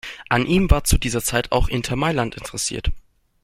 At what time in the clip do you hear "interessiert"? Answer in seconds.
2.33-2.91